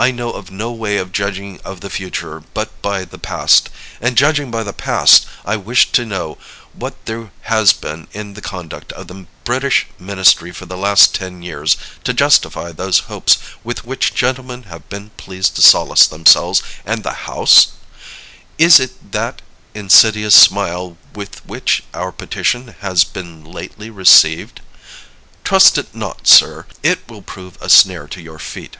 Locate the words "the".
1.80-1.90, 3.04-3.18, 4.62-4.72, 8.34-8.40, 9.08-9.26, 10.66-10.76, 17.02-17.26